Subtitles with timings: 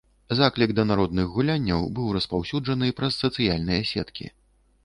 [0.37, 4.25] Заклік да народных гулянняў быў распаўсюджаны праз сацыяльныя сеткі.